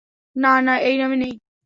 [0.35, 1.33] না না এই নামে নেই।